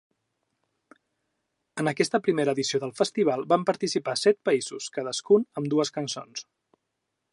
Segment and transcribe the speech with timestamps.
[1.83, 6.49] En aquesta primera edició del Festival van participar set països, cadascun amb dues cançons.